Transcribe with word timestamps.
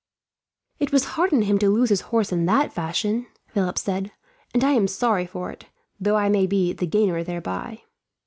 "It 0.79 0.91
was 0.91 1.05
hard 1.13 1.31
on 1.31 1.43
him 1.43 1.59
to 1.59 1.69
lose 1.69 1.89
his 1.89 2.01
horse 2.09 2.31
in 2.31 2.47
that 2.47 2.73
fashion," 2.73 3.27
Philip 3.49 3.77
said; 3.77 4.11
"and 4.51 4.63
I 4.63 4.71
am 4.71 4.87
sorry 4.87 5.27
for 5.27 5.51
it, 5.51 5.65
though 5.99 6.15
I 6.17 6.27
may 6.27 6.47
be 6.47 6.73
the 6.73 6.87
gainer 6.87 7.23
thereby." 7.23 7.83